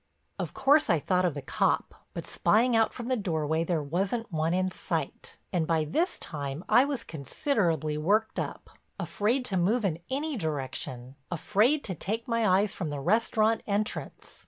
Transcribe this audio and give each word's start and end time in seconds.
Of 0.39 0.55
course 0.55 0.89
I 0.89 0.97
thought 0.99 1.25
of 1.25 1.35
the 1.35 1.43
cop, 1.43 1.93
but 2.15 2.25
spying 2.25 2.75
out 2.75 2.91
from 2.91 3.07
the 3.07 3.15
doorway, 3.15 3.63
there 3.63 3.83
wasn't 3.83 4.31
one 4.31 4.51
in 4.51 4.71
sight. 4.71 5.37
And 5.53 5.67
by 5.67 5.85
this 5.85 6.17
time 6.17 6.65
I 6.67 6.85
was 6.85 7.03
considerably 7.03 7.99
worked 7.99 8.39
up, 8.39 8.71
afraid 8.97 9.45
to 9.45 9.57
move 9.57 9.85
in 9.85 9.99
any 10.09 10.37
direction, 10.37 11.17
afraid 11.29 11.83
to 11.83 11.93
take 11.93 12.27
my 12.27 12.47
eyes 12.47 12.73
from 12.73 12.89
the 12.89 12.99
restaurant 12.99 13.61
entrance. 13.67 14.39